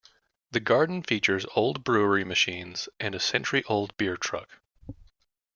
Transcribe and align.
The 0.49 0.59
Garden 0.59 1.03
features 1.03 1.45
old 1.55 1.83
brewery 1.83 2.23
machines 2.23 2.89
and 2.99 3.13
a 3.13 3.19
century-old 3.19 3.95
beer 3.97 4.17
truck. 4.17 4.59